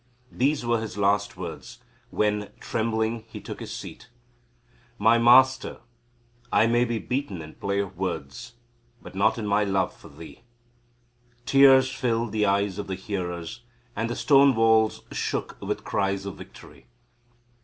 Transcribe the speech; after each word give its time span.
These 0.31 0.65
were 0.65 0.81
his 0.81 0.97
last 0.97 1.37
words 1.37 1.77
when, 2.09 2.49
trembling, 2.59 3.23
he 3.27 3.39
took 3.39 3.59
his 3.59 3.71
seat: 3.71 4.09
"My 4.97 5.19
master, 5.19 5.77
I 6.51 6.65
may 6.65 6.85
be 6.85 6.97
beaten 6.97 7.39
in 7.39 7.53
play 7.53 7.77
of 7.79 7.97
words, 7.99 8.53
but 9.03 9.13
not 9.13 9.37
in 9.37 9.45
my 9.45 9.63
love 9.63 9.95
for 9.95 10.09
thee." 10.09 10.41
Tears 11.45 11.91
filled 11.91 12.31
the 12.31 12.47
eyes 12.47 12.79
of 12.79 12.87
the 12.87 12.95
hearers, 12.95 13.61
and 13.95 14.09
the 14.09 14.15
stone 14.15 14.55
walls 14.55 15.03
shook 15.11 15.55
with 15.61 15.83
cries 15.83 16.25
of 16.25 16.35
victory. 16.35 16.87